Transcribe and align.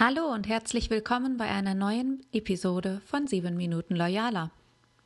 Hallo 0.00 0.32
und 0.32 0.46
herzlich 0.46 0.90
willkommen 0.90 1.38
bei 1.38 1.46
einer 1.50 1.74
neuen 1.74 2.24
Episode 2.30 3.02
von 3.04 3.26
7 3.26 3.56
Minuten 3.56 3.96
Loyaler. 3.96 4.52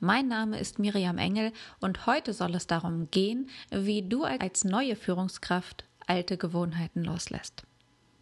Mein 0.01 0.29
Name 0.29 0.61
ist 0.61 0.79
Miriam 0.79 1.17
Engel 1.17 1.53
und 1.81 2.05
heute 2.05 2.35
soll 2.35 2.55
es 2.55 2.67
darum 2.67 3.11
gehen, 3.11 3.49
wie 3.71 4.07
du 4.07 4.25
als 4.25 4.65
neue 4.65 4.95
Führungskraft 4.95 5.87
alte 6.07 6.37
Gewohnheiten 6.37 7.05
loslässt. 7.05 7.63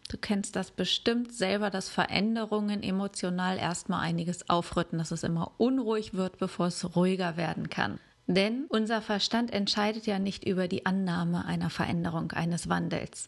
Du 0.09 0.15
kennst 0.17 0.55
das 0.55 0.71
bestimmt 0.71 1.33
selber, 1.33 1.71
dass 1.71 1.89
Veränderungen 1.89 2.83
emotional 2.83 3.57
erstmal 3.57 3.99
einiges 3.99 4.49
aufrütten, 4.49 4.97
dass 4.97 5.11
es 5.11 5.23
immer 5.23 5.51
unruhig 5.57 6.13
wird, 6.13 6.37
bevor 6.37 6.67
es 6.67 6.95
ruhiger 6.95 7.35
werden 7.35 7.69
kann. 7.69 7.99
Denn 8.27 8.63
unser 8.69 9.01
Verstand 9.01 9.51
entscheidet 9.51 10.07
ja 10.07 10.19
nicht 10.19 10.45
über 10.45 10.69
die 10.69 10.85
Annahme 10.85 11.43
einer 11.43 11.69
Veränderung, 11.69 12.31
eines 12.31 12.69
Wandels. 12.69 13.27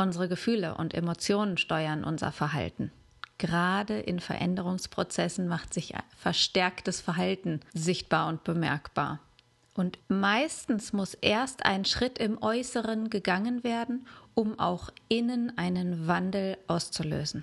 Unsere 0.00 0.28
Gefühle 0.28 0.76
und 0.76 0.94
Emotionen 0.94 1.58
steuern 1.58 2.04
unser 2.04 2.30
Verhalten. 2.30 2.92
Gerade 3.36 3.98
in 3.98 4.20
Veränderungsprozessen 4.20 5.48
macht 5.48 5.74
sich 5.74 5.92
verstärktes 6.16 7.00
Verhalten 7.00 7.60
sichtbar 7.74 8.28
und 8.28 8.44
bemerkbar. 8.44 9.18
Und 9.74 9.98
meistens 10.06 10.92
muss 10.92 11.14
erst 11.14 11.64
ein 11.64 11.84
Schritt 11.84 12.18
im 12.18 12.40
Äußeren 12.40 13.10
gegangen 13.10 13.64
werden, 13.64 14.06
um 14.34 14.56
auch 14.60 14.90
innen 15.08 15.58
einen 15.58 16.06
Wandel 16.06 16.58
auszulösen. 16.68 17.42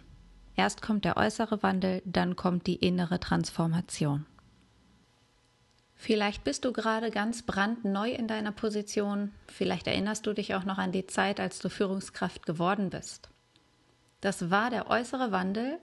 Erst 0.55 0.82
kommt 0.82 1.04
der 1.04 1.18
äußere 1.18 1.62
Wandel, 1.62 2.02
dann 2.05 2.38
kommt 2.38 2.68
die 2.68 2.76
innere 2.76 3.20
Transformation. 3.20 4.26
Vielleicht 6.05 6.44
bist 6.44 6.66
du 6.66 6.72
gerade 6.72 7.09
ganz 7.09 7.41
brandneu 7.41 8.12
in 8.12 8.27
deiner 8.27 8.52
Position, 8.52 9.32
vielleicht 9.48 9.88
erinnerst 9.88 10.27
du 10.27 10.34
dich 10.34 10.54
auch 10.54 10.63
noch 10.63 10.77
an 10.77 10.91
die 10.91 11.08
Zeit, 11.08 11.40
als 11.40 11.58
du 11.58 11.68
Führungskraft 11.68 12.46
geworden 12.46 12.91
bist. 12.91 13.30
Das 14.22 14.52
war 14.52 14.70
der 14.70 14.91
äußere 14.91 15.32
Wandel, 15.32 15.80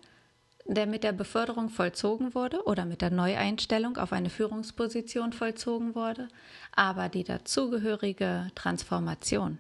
der 0.64 0.86
mit 0.86 1.02
der 1.02 1.10
Beförderung 1.10 1.70
vollzogen 1.70 2.36
wurde 2.36 2.62
oder 2.66 2.84
mit 2.84 3.02
der 3.02 3.10
Neueinstellung 3.10 3.96
auf 3.96 4.12
eine 4.12 4.30
Führungsposition 4.30 5.32
vollzogen 5.32 5.96
wurde, 5.96 6.28
aber 6.70 7.08
die 7.08 7.24
dazugehörige 7.24 8.46
Transformation 8.54 9.58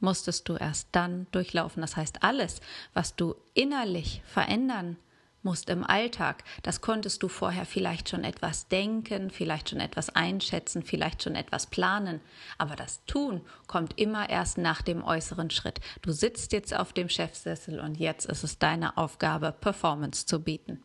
musstest 0.00 0.48
du 0.48 0.54
erst 0.54 0.88
dann 0.92 1.26
durchlaufen. 1.32 1.82
Das 1.82 1.96
heißt, 1.96 2.22
alles, 2.22 2.62
was 2.94 3.14
du 3.14 3.34
innerlich 3.52 4.22
verändern 4.24 4.96
musst 5.42 5.70
im 5.70 5.84
Alltag, 5.84 6.44
das 6.62 6.80
konntest 6.80 7.22
du 7.22 7.28
vorher 7.28 7.64
vielleicht 7.64 8.08
schon 8.08 8.24
etwas 8.24 8.68
denken, 8.68 9.30
vielleicht 9.30 9.70
schon 9.70 9.80
etwas 9.80 10.10
einschätzen, 10.10 10.82
vielleicht 10.82 11.22
schon 11.22 11.34
etwas 11.34 11.66
planen, 11.66 12.20
aber 12.58 12.76
das 12.76 13.04
Tun 13.06 13.42
kommt 13.66 13.98
immer 13.98 14.28
erst 14.28 14.58
nach 14.58 14.82
dem 14.82 15.02
äußeren 15.02 15.50
Schritt. 15.50 15.80
Du 16.02 16.12
sitzt 16.12 16.52
jetzt 16.52 16.74
auf 16.74 16.92
dem 16.92 17.08
Chefsessel 17.08 17.80
und 17.80 17.96
jetzt 17.96 18.26
ist 18.26 18.44
es 18.44 18.58
deine 18.58 18.96
Aufgabe, 18.96 19.52
Performance 19.52 20.26
zu 20.26 20.40
bieten. 20.40 20.82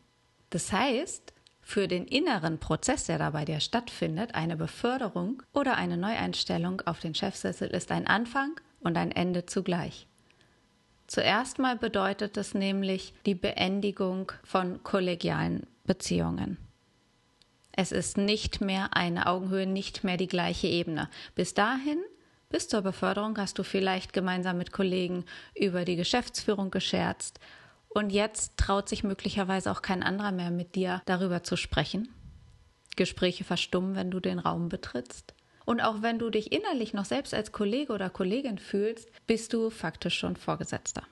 Das 0.50 0.72
heißt, 0.72 1.32
für 1.60 1.88
den 1.88 2.06
inneren 2.06 2.58
Prozess, 2.58 3.06
der 3.06 3.18
da 3.18 3.30
bei 3.30 3.44
dir 3.44 3.58
stattfindet, 3.58 4.34
eine 4.34 4.56
Beförderung 4.56 5.42
oder 5.52 5.76
eine 5.76 5.96
Neueinstellung 5.96 6.82
auf 6.82 7.00
den 7.00 7.14
Chefsessel 7.14 7.68
ist 7.68 7.90
ein 7.90 8.06
Anfang 8.06 8.60
und 8.80 8.96
ein 8.98 9.10
Ende 9.10 9.46
zugleich. 9.46 10.06
Zuerst 11.14 11.60
mal 11.60 11.76
bedeutet 11.76 12.36
es 12.36 12.54
nämlich 12.54 13.14
die 13.24 13.36
Beendigung 13.36 14.32
von 14.42 14.82
kollegialen 14.82 15.64
Beziehungen. 15.84 16.58
Es 17.70 17.92
ist 17.92 18.18
nicht 18.18 18.60
mehr 18.60 18.96
eine 18.96 19.28
Augenhöhe, 19.28 19.64
nicht 19.64 20.02
mehr 20.02 20.16
die 20.16 20.26
gleiche 20.26 20.66
Ebene. 20.66 21.08
Bis 21.36 21.54
dahin, 21.54 22.02
bis 22.48 22.66
zur 22.66 22.82
Beförderung, 22.82 23.38
hast 23.38 23.60
du 23.60 23.62
vielleicht 23.62 24.12
gemeinsam 24.12 24.58
mit 24.58 24.72
Kollegen 24.72 25.24
über 25.54 25.84
die 25.84 25.94
Geschäftsführung 25.94 26.72
gescherzt 26.72 27.38
und 27.90 28.10
jetzt 28.10 28.56
traut 28.56 28.88
sich 28.88 29.04
möglicherweise 29.04 29.70
auch 29.70 29.82
kein 29.82 30.02
anderer 30.02 30.32
mehr 30.32 30.50
mit 30.50 30.74
dir 30.74 31.00
darüber 31.06 31.44
zu 31.44 31.56
sprechen. 31.56 32.08
Gespräche 32.96 33.44
verstummen, 33.44 33.94
wenn 33.94 34.10
du 34.10 34.18
den 34.18 34.40
Raum 34.40 34.68
betrittst. 34.68 35.32
Und 35.64 35.80
auch 35.80 36.02
wenn 36.02 36.18
du 36.18 36.30
dich 36.30 36.52
innerlich 36.52 36.92
noch 36.92 37.04
selbst 37.04 37.34
als 37.34 37.52
Kollege 37.52 37.92
oder 37.92 38.10
Kollegin 38.10 38.58
fühlst, 38.58 39.08
bist 39.26 39.52
du 39.52 39.70
faktisch 39.70 40.18
schon 40.18 40.36
Vorgesetzter. 40.36 41.02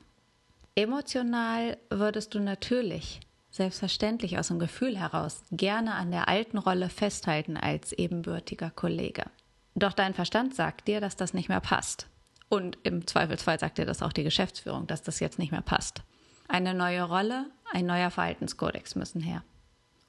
Emotional 0.75 1.77
würdest 1.91 2.35
du 2.35 2.41
natürlich, 2.41 3.21
selbstverständlich 3.51 4.39
aus 4.39 4.49
dem 4.49 4.59
Gefühl 4.59 4.99
heraus, 4.99 5.43
gerne 5.51 5.95
an 5.95 6.11
der 6.11 6.29
alten 6.29 6.59
Rolle 6.59 6.89
festhalten 6.89 7.57
als 7.57 7.93
ebenbürtiger 7.93 8.71
Kollege. 8.71 9.25
Doch 9.75 9.93
dein 9.93 10.15
Verstand 10.15 10.55
sagt 10.55 10.89
dir, 10.89 11.01
dass 11.01 11.17
das 11.17 11.34
nicht 11.34 11.49
mehr 11.49 11.61
passt. 11.61 12.07
Und 12.49 12.79
im 12.83 13.07
Zweifelsfall 13.07 13.59
sagt 13.59 13.79
dir 13.79 13.87
das 13.87 14.03
auch 14.03 14.13
die 14.13 14.25
Geschäftsführung, 14.25 14.87
dass 14.87 15.03
das 15.03 15.21
jetzt 15.21 15.39
nicht 15.39 15.53
mehr 15.53 15.63
passt. 15.63 16.03
Eine 16.49 16.75
neue 16.75 17.03
Rolle, 17.03 17.47
ein 17.73 17.87
neuer 17.87 18.11
Verhaltenskodex 18.11 18.95
müssen 18.95 19.23
her. 19.23 19.43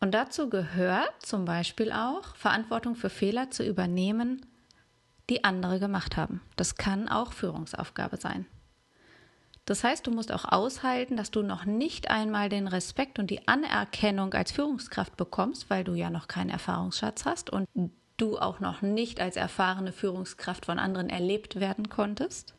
Und 0.03 0.11
dazu 0.11 0.49
gehört 0.49 1.13
zum 1.19 1.45
Beispiel 1.45 1.93
auch, 1.93 2.35
Verantwortung 2.35 2.97
für 2.97 3.09
Fehler 3.09 3.51
zu 3.51 3.63
übernehmen, 3.63 4.45
die 5.29 5.45
andere 5.45 5.79
gemacht 5.79 6.17
haben. 6.17 6.41
Das 6.57 6.75
kann 6.75 7.07
auch 7.07 7.31
Führungsaufgabe 7.31 8.17
sein. 8.17 8.45
Das 9.63 9.85
heißt, 9.85 10.05
du 10.05 10.11
musst 10.11 10.33
auch 10.33 10.43
aushalten, 10.43 11.15
dass 11.15 11.31
du 11.31 11.41
noch 11.41 11.63
nicht 11.63 12.09
einmal 12.09 12.49
den 12.49 12.67
Respekt 12.67 13.17
und 13.17 13.31
die 13.31 13.47
Anerkennung 13.47 14.33
als 14.33 14.51
Führungskraft 14.51 15.15
bekommst, 15.15 15.69
weil 15.69 15.85
du 15.85 15.93
ja 15.93 16.09
noch 16.09 16.27
keinen 16.27 16.49
Erfahrungsschatz 16.49 17.23
hast 17.23 17.49
und 17.49 17.65
du 18.17 18.37
auch 18.37 18.59
noch 18.59 18.81
nicht 18.81 19.21
als 19.21 19.37
erfahrene 19.37 19.93
Führungskraft 19.93 20.65
von 20.65 20.79
anderen 20.79 21.07
erlebt 21.07 21.61
werden 21.61 21.87
konntest. 21.87 22.55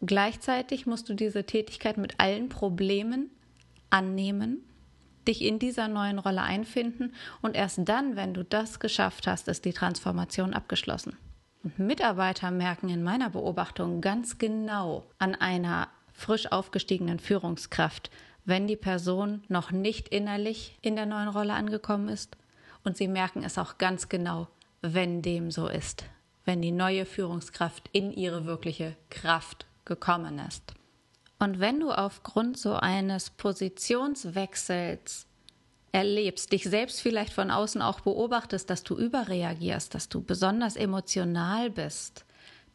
Gleichzeitig 0.00 0.86
musst 0.86 1.08
du 1.08 1.14
diese 1.14 1.44
Tätigkeit 1.44 1.96
mit 1.96 2.18
allen 2.18 2.48
Problemen 2.48 3.30
annehmen 3.88 4.64
dich 5.28 5.42
in 5.42 5.58
dieser 5.58 5.86
neuen 5.88 6.18
Rolle 6.18 6.42
einfinden 6.42 7.14
und 7.42 7.54
erst 7.54 7.80
dann, 7.84 8.16
wenn 8.16 8.34
du 8.34 8.42
das 8.42 8.80
geschafft 8.80 9.26
hast, 9.26 9.46
ist 9.46 9.64
die 9.64 9.72
Transformation 9.72 10.54
abgeschlossen. 10.54 11.16
Und 11.62 11.78
Mitarbeiter 11.78 12.50
merken 12.50 12.88
in 12.88 13.02
meiner 13.02 13.30
Beobachtung 13.30 14.00
ganz 14.00 14.38
genau 14.38 15.04
an 15.18 15.34
einer 15.34 15.88
frisch 16.12 16.50
aufgestiegenen 16.50 17.18
Führungskraft, 17.18 18.10
wenn 18.44 18.66
die 18.66 18.76
Person 18.76 19.42
noch 19.48 19.70
nicht 19.70 20.08
innerlich 20.08 20.78
in 20.80 20.96
der 20.96 21.06
neuen 21.06 21.28
Rolle 21.28 21.52
angekommen 21.52 22.08
ist. 22.08 22.36
Und 22.82 22.96
sie 22.96 23.08
merken 23.08 23.44
es 23.44 23.58
auch 23.58 23.78
ganz 23.78 24.08
genau, 24.08 24.48
wenn 24.80 25.20
dem 25.20 25.50
so 25.50 25.68
ist, 25.68 26.04
wenn 26.44 26.62
die 26.62 26.72
neue 26.72 27.04
Führungskraft 27.04 27.88
in 27.92 28.12
ihre 28.12 28.46
wirkliche 28.46 28.96
Kraft 29.10 29.66
gekommen 29.84 30.38
ist. 30.38 30.74
Und 31.38 31.60
wenn 31.60 31.80
du 31.80 31.92
aufgrund 31.92 32.58
so 32.58 32.74
eines 32.74 33.30
Positionswechsels 33.30 35.26
erlebst, 35.92 36.52
dich 36.52 36.64
selbst 36.64 37.00
vielleicht 37.00 37.32
von 37.32 37.50
außen 37.50 37.80
auch 37.80 38.00
beobachtest, 38.00 38.68
dass 38.68 38.82
du 38.82 38.96
überreagierst, 38.96 39.94
dass 39.94 40.08
du 40.08 40.20
besonders 40.20 40.76
emotional 40.76 41.70
bist, 41.70 42.24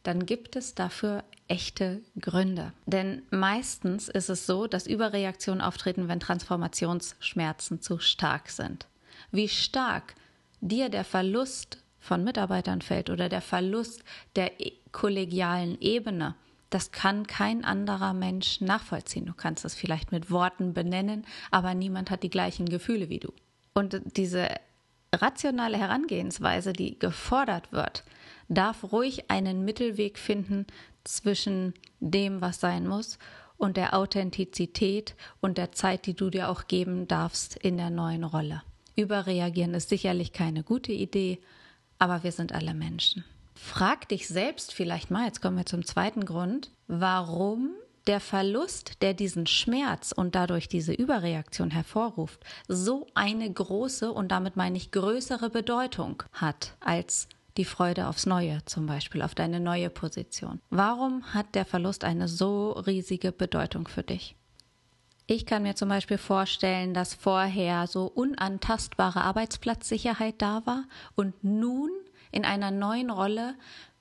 dann 0.02 0.26
gibt 0.26 0.56
es 0.56 0.74
dafür 0.74 1.24
echte 1.48 2.02
Gründe. 2.20 2.72
Denn 2.86 3.22
meistens 3.30 4.08
ist 4.08 4.30
es 4.30 4.46
so, 4.46 4.66
dass 4.66 4.86
Überreaktionen 4.86 5.60
auftreten, 5.60 6.08
wenn 6.08 6.20
Transformationsschmerzen 6.20 7.80
zu 7.80 7.98
stark 7.98 8.48
sind. 8.48 8.86
Wie 9.30 9.48
stark 9.48 10.14
dir 10.60 10.88
der 10.88 11.04
Verlust 11.04 11.78
von 12.00 12.24
Mitarbeitern 12.24 12.82
fällt 12.82 13.10
oder 13.10 13.28
der 13.28 13.40
Verlust 13.40 14.04
der 14.36 14.52
kollegialen 14.92 15.80
Ebene, 15.80 16.34
das 16.74 16.90
kann 16.90 17.28
kein 17.28 17.64
anderer 17.64 18.14
Mensch 18.14 18.60
nachvollziehen. 18.60 19.26
Du 19.26 19.32
kannst 19.32 19.64
es 19.64 19.74
vielleicht 19.74 20.10
mit 20.10 20.32
Worten 20.32 20.74
benennen, 20.74 21.24
aber 21.52 21.72
niemand 21.72 22.10
hat 22.10 22.24
die 22.24 22.30
gleichen 22.30 22.68
Gefühle 22.68 23.08
wie 23.08 23.20
du. 23.20 23.32
Und 23.74 24.00
diese 24.16 24.48
rationale 25.14 25.78
Herangehensweise, 25.78 26.72
die 26.72 26.98
gefordert 26.98 27.70
wird, 27.70 28.02
darf 28.48 28.90
ruhig 28.90 29.30
einen 29.30 29.64
Mittelweg 29.64 30.18
finden 30.18 30.66
zwischen 31.04 31.74
dem, 32.00 32.40
was 32.40 32.58
sein 32.58 32.88
muss, 32.88 33.20
und 33.56 33.76
der 33.76 33.94
Authentizität 33.94 35.14
und 35.40 35.58
der 35.58 35.70
Zeit, 35.70 36.06
die 36.06 36.14
du 36.14 36.28
dir 36.28 36.48
auch 36.48 36.66
geben 36.66 37.06
darfst 37.06 37.54
in 37.54 37.76
der 37.76 37.90
neuen 37.90 38.24
Rolle. 38.24 38.62
Überreagieren 38.96 39.74
ist 39.74 39.90
sicherlich 39.90 40.32
keine 40.32 40.64
gute 40.64 40.90
Idee, 40.90 41.38
aber 42.00 42.24
wir 42.24 42.32
sind 42.32 42.52
alle 42.52 42.74
Menschen. 42.74 43.24
Frag 43.54 44.08
dich 44.08 44.28
selbst 44.28 44.72
vielleicht 44.72 45.10
mal, 45.10 45.26
jetzt 45.26 45.40
kommen 45.40 45.56
wir 45.56 45.66
zum 45.66 45.84
zweiten 45.84 46.24
Grund, 46.24 46.70
warum 46.86 47.70
der 48.06 48.20
Verlust, 48.20 49.02
der 49.02 49.14
diesen 49.14 49.46
Schmerz 49.46 50.12
und 50.12 50.34
dadurch 50.34 50.68
diese 50.68 50.92
Überreaktion 50.92 51.70
hervorruft, 51.70 52.44
so 52.68 53.06
eine 53.14 53.50
große 53.50 54.12
und 54.12 54.28
damit 54.28 54.56
meine 54.56 54.76
ich 54.76 54.90
größere 54.90 55.50
Bedeutung 55.50 56.22
hat 56.32 56.76
als 56.80 57.28
die 57.56 57.64
Freude 57.64 58.08
aufs 58.08 58.26
Neue, 58.26 58.64
zum 58.66 58.86
Beispiel 58.86 59.22
auf 59.22 59.34
deine 59.34 59.60
neue 59.60 59.88
Position. 59.88 60.60
Warum 60.70 61.22
hat 61.32 61.54
der 61.54 61.64
Verlust 61.64 62.04
eine 62.04 62.28
so 62.28 62.72
riesige 62.72 63.32
Bedeutung 63.32 63.86
für 63.86 64.02
dich? 64.02 64.36
Ich 65.26 65.46
kann 65.46 65.62
mir 65.62 65.74
zum 65.74 65.88
Beispiel 65.88 66.18
vorstellen, 66.18 66.92
dass 66.92 67.14
vorher 67.14 67.86
so 67.86 68.06
unantastbare 68.06 69.22
Arbeitsplatzsicherheit 69.22 70.34
da 70.38 70.66
war 70.66 70.84
und 71.14 71.42
nun 71.42 71.90
in 72.34 72.44
einer 72.44 72.72
neuen 72.72 73.10
Rolle 73.10 73.54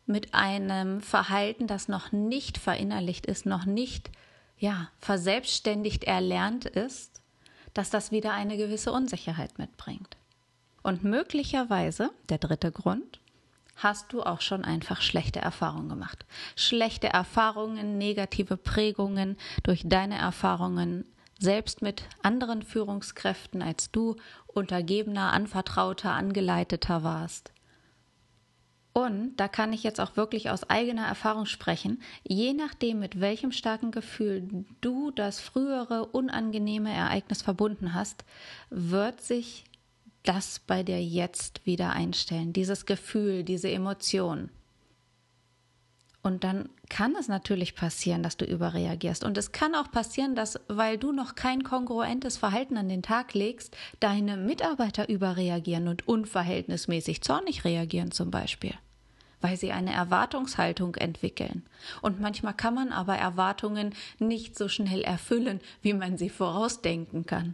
mit 0.05 0.33
einem 0.33 1.01
Verhalten, 1.01 1.67
das 1.67 1.87
noch 1.87 2.11
nicht 2.11 2.57
verinnerlicht 2.57 3.25
ist, 3.25 3.45
noch 3.45 3.65
nicht 3.65 4.09
ja, 4.57 4.89
verselbstständigt 4.99 6.03
erlernt 6.03 6.65
ist, 6.65 7.21
dass 7.73 7.89
das 7.89 8.11
wieder 8.11 8.33
eine 8.33 8.57
gewisse 8.57 8.91
Unsicherheit 8.91 9.59
mitbringt. 9.59 10.17
Und 10.81 11.03
möglicherweise, 11.03 12.11
der 12.29 12.39
dritte 12.39 12.71
Grund, 12.71 13.19
hast 13.75 14.11
du 14.13 14.23
auch 14.23 14.41
schon 14.41 14.65
einfach 14.65 15.01
schlechte 15.01 15.39
Erfahrungen 15.39 15.89
gemacht. 15.89 16.25
Schlechte 16.55 17.07
Erfahrungen, 17.07 17.97
negative 17.97 18.57
Prägungen 18.57 19.37
durch 19.63 19.83
deine 19.85 20.17
Erfahrungen 20.17 21.05
selbst 21.39 21.81
mit 21.81 22.03
anderen 22.21 22.63
Führungskräften, 22.63 23.61
als 23.61 23.91
du 23.91 24.15
untergebener, 24.47 25.33
anvertrauter, 25.33 26.11
angeleiteter 26.11 27.03
warst. 27.03 27.52
Und 28.93 29.37
da 29.37 29.47
kann 29.47 29.73
ich 29.73 29.81
jetzt 29.81 29.99
auch 29.99 30.15
wirklich 30.17 30.51
aus 30.51 30.69
eigener 30.69 31.07
Erfahrung 31.07 31.47
sprechen, 31.47 31.99
je 32.23 32.53
nachdem, 32.53 32.99
mit 32.99 33.19
welchem 33.19 33.51
starken 33.51 33.89
Gefühl 33.89 34.65
du 34.81 35.09
das 35.09 35.39
frühere 35.39 36.05
unangenehme 36.05 36.93
Ereignis 36.93 37.41
verbunden 37.41 37.95
hast, 37.95 38.23
wird 38.69 39.19
sich 39.19 39.65
das 40.21 40.59
bei 40.59 40.83
dir 40.83 41.03
jetzt 41.03 41.65
wieder 41.65 41.91
einstellen, 41.91 42.53
dieses 42.53 42.85
Gefühl, 42.85 43.43
diese 43.43 43.69
Emotion. 43.71 44.51
Und 46.21 46.45
dann 46.45 46.69
kann 46.87 47.15
es 47.19 47.27
natürlich 47.27 47.75
passieren, 47.75 48.23
dass 48.23 48.37
du 48.37 48.45
überreagierst. 48.45 49.25
Und 49.25 49.37
es 49.37 49.51
kann 49.51 49.75
auch 49.75 49.91
passieren, 49.91 50.35
dass, 50.35 50.57
weil 50.69 50.97
du 50.97 51.11
noch 51.11 51.35
kein 51.35 51.63
kongruentes 51.63 52.37
Verhalten 52.37 52.77
an 52.77 52.87
den 52.87 53.03
Tag 53.03 53.33
legst, 53.33 53.75
deine 53.99 54.37
Mitarbeiter 54.37 55.09
überreagieren 55.09 55.89
und 55.89 56.07
unverhältnismäßig 56.07 57.21
zornig 57.23 57.65
reagieren 57.65 58.11
zum 58.11 58.31
Beispiel. 58.31 58.73
Weil 59.43 59.57
sie 59.57 59.73
eine 59.73 59.91
Erwartungshaltung 59.91 60.95
entwickeln. 60.95 61.63
Und 62.01 62.21
manchmal 62.21 62.53
kann 62.53 62.75
man 62.75 62.93
aber 62.93 63.17
Erwartungen 63.17 63.93
nicht 64.17 64.57
so 64.57 64.69
schnell 64.69 65.01
erfüllen, 65.01 65.59
wie 65.81 65.93
man 65.93 66.17
sie 66.17 66.29
vorausdenken 66.29 67.25
kann. 67.25 67.53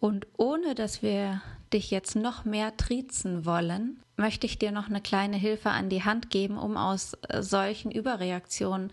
Und 0.00 0.26
ohne 0.38 0.74
dass 0.74 1.02
wir 1.02 1.42
dich 1.74 1.90
jetzt 1.90 2.16
noch 2.16 2.46
mehr 2.46 2.78
triezen 2.78 3.44
wollen, 3.44 4.00
möchte 4.16 4.46
ich 4.46 4.58
dir 4.58 4.72
noch 4.72 4.88
eine 4.88 5.02
kleine 5.02 5.36
Hilfe 5.36 5.68
an 5.68 5.90
die 5.90 6.02
Hand 6.02 6.30
geben, 6.30 6.56
um 6.56 6.78
aus 6.78 7.14
äh, 7.28 7.42
solchen 7.42 7.90
Überreaktionen 7.90 8.90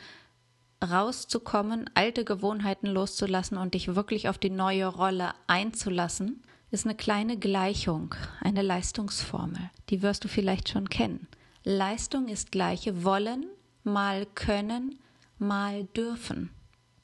rauszukommen, 0.83 1.89
alte 1.93 2.25
Gewohnheiten 2.25 2.87
loszulassen 2.87 3.57
und 3.57 3.75
dich 3.75 3.95
wirklich 3.95 4.27
auf 4.27 4.37
die 4.37 4.49
neue 4.49 4.87
Rolle 4.87 5.31
einzulassen, 5.47 6.43
ist 6.69 6.85
eine 6.85 6.95
kleine 6.95 7.37
Gleichung, 7.37 8.13
eine 8.41 8.61
Leistungsformel. 8.61 9.69
Die 9.89 10.01
wirst 10.01 10.25
du 10.25 10.27
vielleicht 10.27 10.67
schon 10.67 10.89
kennen. 10.89 11.27
Leistung 11.63 12.27
ist 12.27 12.51
gleiche 12.51 13.03
wollen 13.03 13.45
mal 13.83 14.25
können 14.35 14.99
mal 15.37 15.85
dürfen. 15.95 16.51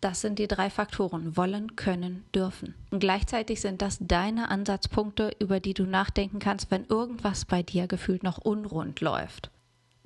Das 0.01 0.21
sind 0.21 0.37
die 0.37 0.47
drei 0.47 0.69
Faktoren. 0.69 1.35
Wollen, 1.35 1.75
können, 1.75 2.25
dürfen. 2.35 2.75
Und 2.91 2.99
gleichzeitig 2.99 3.61
sind 3.61 3.81
das 3.81 3.97
deine 3.99 4.49
Ansatzpunkte, 4.49 5.31
über 5.39 5.59
die 5.59 5.73
du 5.73 5.85
nachdenken 5.85 6.39
kannst, 6.39 6.69
wenn 6.69 6.85
irgendwas 6.85 7.45
bei 7.45 7.63
dir 7.63 7.87
gefühlt 7.87 8.21
noch 8.21 8.37
unrund 8.37 9.01
läuft. 9.01 9.49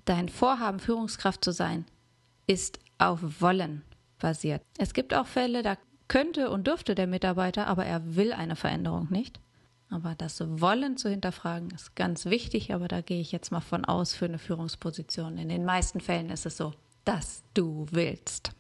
Dein 0.06 0.30
Vorhaben, 0.30 0.80
Führungskraft 0.80 1.44
zu 1.44 1.52
sein, 1.52 1.86
ist 2.48 2.80
auf 2.98 3.42
Wollen 3.42 3.84
basiert. 4.20 4.62
Es 4.78 4.94
gibt 4.94 5.14
auch 5.14 5.28
Fälle, 5.28 5.64
da 5.64 5.78
könnte 6.08 6.50
und 6.50 6.68
dürfte 6.68 6.96
der 6.96 7.08
Mitarbeiter, 7.08 7.68
aber 7.68 7.86
er 7.86 8.16
will 8.16 8.32
eine 8.32 8.56
Veränderung 8.56 9.08
nicht. 9.10 9.40
Aber 9.90 10.14
das 10.16 10.40
Wollen 10.62 10.98
zu 10.98 11.10
hinterfragen 11.10 11.72
ist 11.72 11.96
ganz 11.96 12.26
wichtig, 12.26 12.74
aber 12.74 12.88
da 12.88 13.02
gehe 13.02 13.22
ich 13.22 13.32
jetzt 13.32 13.52
mal 13.52 13.62
von 13.62 13.86
aus 13.86 14.14
für 14.14 14.26
eine 14.26 14.38
Führungsposition. 14.38 15.38
In 15.38 15.50
den 15.50 15.66
meisten 15.66 16.00
Fällen 16.00 16.30
ist 16.30 16.46
es 16.46 16.58
so, 16.58 16.74
dass 17.06 17.44
du 17.56 17.88
willst. 17.92 18.52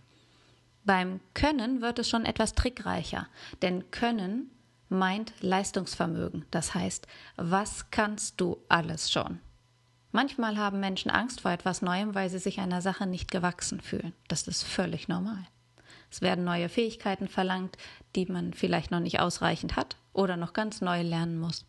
Beim 0.85 1.19
Können 1.35 1.81
wird 1.81 1.99
es 1.99 2.09
schon 2.09 2.25
etwas 2.25 2.53
trickreicher, 2.53 3.27
denn 3.61 3.91
Können 3.91 4.49
meint 4.89 5.33
Leistungsvermögen. 5.41 6.45
Das 6.49 6.73
heißt, 6.73 7.05
was 7.35 7.91
kannst 7.91 8.41
du 8.41 8.57
alles 8.69 9.11
schon? 9.11 9.39
Manchmal 10.11 10.57
haben 10.57 10.79
Menschen 10.79 11.11
Angst 11.11 11.41
vor 11.41 11.51
etwas 11.51 11.83
Neuem, 11.83 12.15
weil 12.15 12.29
sie 12.31 12.39
sich 12.39 12.59
einer 12.59 12.81
Sache 12.81 13.05
nicht 13.05 13.29
gewachsen 13.29 13.79
fühlen. 13.81 14.13
Das 14.27 14.47
ist 14.47 14.63
völlig 14.63 15.07
normal. 15.07 15.45
Es 16.11 16.21
werden 16.21 16.43
neue 16.43 16.69
Fähigkeiten 16.69 17.27
verlangt, 17.27 17.77
die 18.15 18.25
man 18.25 18.53
vielleicht 18.53 18.91
noch 18.91 18.99
nicht 18.99 19.19
ausreichend 19.19 19.75
hat 19.75 19.97
oder 20.13 20.37
noch 20.37 20.53
ganz 20.53 20.81
neu 20.81 21.01
lernen 21.01 21.39
muss. 21.39 21.65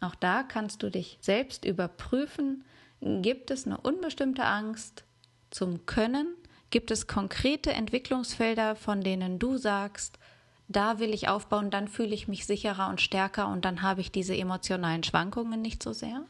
Auch 0.00 0.14
da 0.14 0.42
kannst 0.42 0.82
du 0.82 0.90
dich 0.90 1.18
selbst 1.20 1.64
überprüfen, 1.64 2.64
gibt 3.00 3.50
es 3.50 3.66
eine 3.66 3.78
unbestimmte 3.78 4.44
Angst 4.44 5.04
zum 5.50 5.86
Können 5.86 6.34
Gibt 6.74 6.90
es 6.90 7.06
konkrete 7.06 7.72
Entwicklungsfelder, 7.72 8.74
von 8.74 9.00
denen 9.00 9.38
du 9.38 9.58
sagst, 9.58 10.18
da 10.66 10.98
will 10.98 11.14
ich 11.14 11.28
aufbauen, 11.28 11.70
dann 11.70 11.86
fühle 11.86 12.12
ich 12.12 12.26
mich 12.26 12.46
sicherer 12.46 12.88
und 12.88 13.00
stärker 13.00 13.46
und 13.46 13.64
dann 13.64 13.82
habe 13.82 14.00
ich 14.00 14.10
diese 14.10 14.36
emotionalen 14.36 15.04
Schwankungen 15.04 15.62
nicht 15.62 15.84
so 15.84 15.92
sehr? 15.92 16.24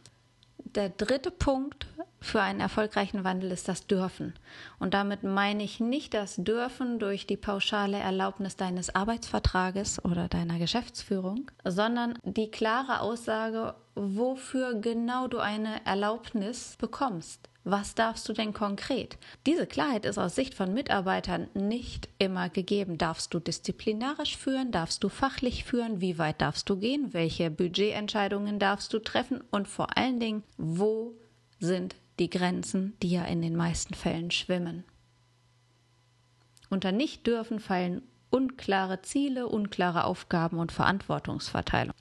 Der 0.59 0.91
dritte 0.91 1.31
Punkt 1.31 1.87
für 2.25 2.41
einen 2.41 2.61
erfolgreichen 2.61 3.25
Wandel 3.25 3.51
ist 3.53 3.69
das 3.69 3.87
Dürfen. 3.87 4.35
Und 4.79 4.95
damit 4.95 5.23
meine 5.23 5.63
ich 5.63 5.81
nicht 5.81 6.15
das 6.15 6.37
Dürfen 6.37 6.99
durch 6.99 7.27
die 7.27 7.37
pauschale 7.37 7.99
Erlaubnis 7.99 8.57
deines 8.57 8.95
Arbeitsvertrages 8.95 10.05
oder 10.05 10.29
deiner 10.29 10.59
Geschäftsführung, 10.59 11.51
sondern 11.65 12.19
die 12.25 12.51
klare 12.51 13.01
Aussage, 13.01 13.75
wofür 13.95 14.75
genau 14.75 15.29
du 15.29 15.39
eine 15.39 15.85
Erlaubnis 15.85 16.77
bekommst. 16.79 17.49
Was 17.67 17.95
darfst 17.95 18.29
du 18.29 18.35
denn 18.35 18.53
konkret? 18.53 19.17
Diese 19.47 19.67
Klarheit 19.67 20.05
ist 20.05 20.19
aus 20.19 20.35
Sicht 20.35 20.53
von 20.53 20.75
Mitarbeitern 20.75 21.49
nicht 21.55 22.11
immer 22.19 22.51
gegeben. 22.51 22.99
Darfst 22.99 23.33
du 23.33 23.41
disziplinarisch 23.41 24.37
führen? 24.37 24.71
Darfst 24.71 25.03
du 25.03 25.09
fachlich 25.09 25.65
führen? 25.65 26.03
Wie 26.03 26.19
weit 26.19 26.43
darfst 26.43 26.69
du 26.69 26.77
gehen? 26.77 27.15
Welche 27.15 27.51
Budgetentscheidungen 27.51 28.59
darfst 28.59 28.93
du 28.93 28.99
treffen? 28.99 29.43
Und 29.51 29.67
vor 29.67 29.97
allen 29.97 30.21
Dingen, 30.21 30.43
wo 30.59 31.15
sind 31.59 31.97
die 32.19 32.31
Grenzen, 32.31 32.97
die 33.03 33.11
ja 33.11 33.25
in 33.25 33.43
den 33.43 33.57
meisten 33.57 33.95
Fällen 33.95 34.31
schwimmen? 34.31 34.85
Unter 36.71 36.93
nicht 36.93 37.27
dürfen 37.27 37.61
fallen 37.61 38.03
unklare 38.31 39.03
Ziele, 39.03 39.47
unklare 39.47 40.05
Aufgaben 40.05 40.59
und 40.59 40.73
Verantwortungsverteilung 40.73 41.95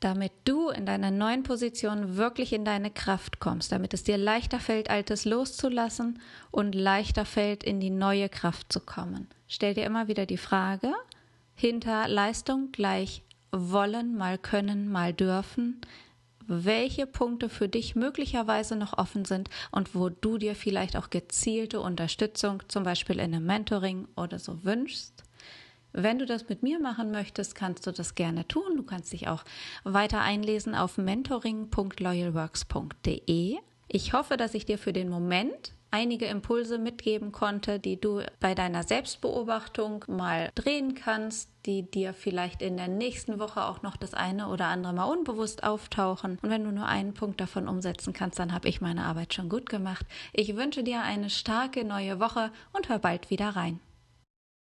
damit 0.00 0.32
du 0.44 0.68
in 0.68 0.86
deiner 0.86 1.10
neuen 1.10 1.42
Position 1.42 2.16
wirklich 2.16 2.52
in 2.52 2.64
deine 2.64 2.90
Kraft 2.90 3.40
kommst, 3.40 3.72
damit 3.72 3.94
es 3.94 4.04
dir 4.04 4.16
leichter 4.16 4.60
fällt, 4.60 4.90
Altes 4.90 5.24
loszulassen 5.24 6.20
und 6.50 6.74
leichter 6.74 7.24
fällt, 7.24 7.64
in 7.64 7.80
die 7.80 7.90
neue 7.90 8.28
Kraft 8.28 8.72
zu 8.72 8.80
kommen. 8.80 9.28
Stell 9.48 9.74
dir 9.74 9.84
immer 9.84 10.08
wieder 10.08 10.26
die 10.26 10.36
Frage, 10.36 10.92
hinter 11.54 12.06
Leistung 12.08 12.70
gleich 12.70 13.22
wollen, 13.50 14.16
mal 14.16 14.38
können, 14.38 14.90
mal 14.90 15.12
dürfen, 15.12 15.80
welche 16.48 17.06
Punkte 17.06 17.48
für 17.48 17.68
dich 17.68 17.94
möglicherweise 17.94 18.74
noch 18.74 18.98
offen 18.98 19.24
sind 19.24 19.48
und 19.70 19.94
wo 19.94 20.08
du 20.08 20.38
dir 20.38 20.56
vielleicht 20.56 20.96
auch 20.96 21.10
gezielte 21.10 21.80
Unterstützung, 21.80 22.62
zum 22.68 22.82
Beispiel 22.82 23.16
in 23.16 23.34
einem 23.34 23.46
Mentoring 23.46 24.08
oder 24.16 24.38
so 24.38 24.64
wünschst. 24.64 25.24
Wenn 25.92 26.18
du 26.18 26.26
das 26.26 26.48
mit 26.48 26.62
mir 26.62 26.80
machen 26.80 27.10
möchtest, 27.10 27.54
kannst 27.54 27.86
du 27.86 27.92
das 27.92 28.14
gerne 28.14 28.48
tun. 28.48 28.76
Du 28.76 28.82
kannst 28.82 29.12
dich 29.12 29.28
auch 29.28 29.44
weiter 29.84 30.20
einlesen 30.20 30.74
auf 30.74 30.98
mentoring.loyalworks.de. 30.98 33.56
Ich 33.88 34.12
hoffe, 34.12 34.36
dass 34.36 34.54
ich 34.54 34.66
dir 34.66 34.78
für 34.78 34.92
den 34.92 35.08
Moment 35.08 35.72
einige 35.90 36.26
Impulse 36.26 36.78
mitgeben 36.78 37.32
konnte, 37.32 37.78
die 37.78 38.00
du 38.00 38.22
bei 38.40 38.54
deiner 38.54 38.82
Selbstbeobachtung 38.82 40.04
mal 40.08 40.50
drehen 40.54 40.94
kannst, 40.94 41.50
die 41.66 41.82
dir 41.90 42.14
vielleicht 42.14 42.62
in 42.62 42.76
der 42.76 42.88
nächsten 42.88 43.38
Woche 43.38 43.64
auch 43.64 43.82
noch 43.82 43.96
das 43.96 44.14
eine 44.14 44.48
oder 44.48 44.66
andere 44.66 44.92
mal 44.92 45.04
unbewusst 45.04 45.64
auftauchen. 45.64 46.38
Und 46.42 46.50
wenn 46.50 46.64
du 46.64 46.72
nur 46.72 46.86
einen 46.86 47.14
Punkt 47.14 47.40
davon 47.40 47.68
umsetzen 47.68 48.12
kannst, 48.12 48.38
dann 48.38 48.52
habe 48.52 48.68
ich 48.68 48.80
meine 48.80 49.04
Arbeit 49.04 49.34
schon 49.34 49.48
gut 49.48 49.68
gemacht. 49.68 50.06
Ich 50.32 50.56
wünsche 50.56 50.82
dir 50.82 51.02
eine 51.02 51.30
starke 51.30 51.84
neue 51.84 52.20
Woche 52.20 52.50
und 52.72 52.88
hör 52.88 52.98
bald 52.98 53.30
wieder 53.30 53.50
rein. 53.50 53.80